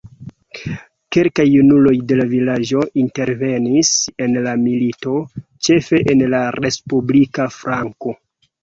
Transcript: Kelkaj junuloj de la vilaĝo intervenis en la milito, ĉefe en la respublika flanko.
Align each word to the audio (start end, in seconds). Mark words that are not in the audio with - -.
Kelkaj 1.15 1.45
junuloj 1.47 1.93
de 2.13 2.17
la 2.21 2.25
vilaĝo 2.31 2.85
intervenis 3.03 3.93
en 4.27 4.41
la 4.49 4.57
milito, 4.65 5.17
ĉefe 5.69 6.03
en 6.17 6.27
la 6.37 6.45
respublika 6.61 7.51
flanko. 7.63 8.23